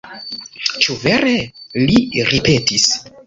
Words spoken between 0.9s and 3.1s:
vere!? li ripetis.